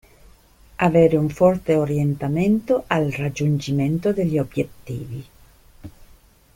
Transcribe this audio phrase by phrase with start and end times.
[0.79, 5.25] Avere un forte orientamento al raggiungimento degli obiettivi.